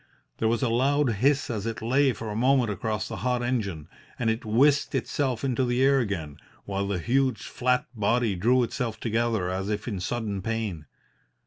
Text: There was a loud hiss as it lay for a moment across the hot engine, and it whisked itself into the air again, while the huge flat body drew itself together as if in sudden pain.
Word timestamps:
There 0.39 0.47
was 0.47 0.63
a 0.63 0.69
loud 0.69 1.11
hiss 1.11 1.47
as 1.51 1.67
it 1.67 1.79
lay 1.79 2.11
for 2.11 2.31
a 2.31 2.35
moment 2.35 2.71
across 2.71 3.07
the 3.07 3.17
hot 3.17 3.43
engine, 3.43 3.87
and 4.17 4.31
it 4.31 4.43
whisked 4.43 4.95
itself 4.95 5.43
into 5.43 5.63
the 5.63 5.83
air 5.83 5.99
again, 5.99 6.37
while 6.65 6.87
the 6.87 6.97
huge 6.97 7.43
flat 7.43 7.85
body 7.93 8.33
drew 8.35 8.63
itself 8.63 8.99
together 8.99 9.51
as 9.51 9.69
if 9.69 9.87
in 9.87 9.99
sudden 9.99 10.41
pain. 10.41 10.87